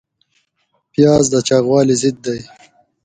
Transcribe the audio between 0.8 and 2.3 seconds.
پیاز د چاغوالي ضد